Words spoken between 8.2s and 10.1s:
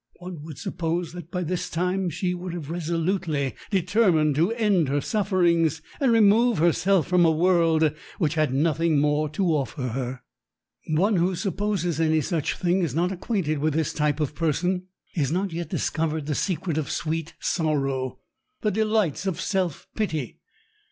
had nothing more to offer